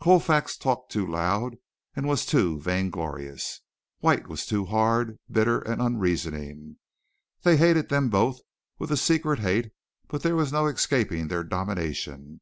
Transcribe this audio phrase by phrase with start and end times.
[0.00, 1.56] Colfax talked too loud
[1.96, 3.60] and was too vainglorious.
[3.98, 6.76] White was too hard, bitter and unreasoning.
[7.42, 8.38] They hated them both
[8.78, 9.72] with a secret hate
[10.06, 12.40] but there was no escaping their domination.